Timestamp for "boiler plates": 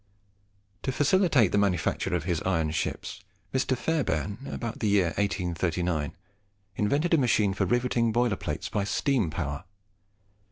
8.11-8.67